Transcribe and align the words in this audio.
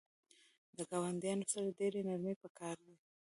د 0.77 0.79
ګاونډیانو 0.91 1.45
سره 1.51 1.75
ډیره 1.79 1.99
نرمی 2.07 2.35
پکار 2.43 2.75
ده 2.85 2.93